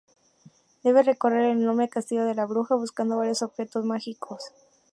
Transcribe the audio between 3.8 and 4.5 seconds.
mágicos.